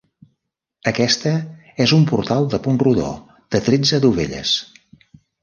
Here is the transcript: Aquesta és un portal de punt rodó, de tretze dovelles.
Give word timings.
Aquesta 0.91 1.33
és 1.85 1.93
un 1.97 2.07
portal 2.13 2.49
de 2.55 2.61
punt 2.65 2.81
rodó, 2.85 3.13
de 3.57 3.63
tretze 3.69 4.01
dovelles. 4.09 4.57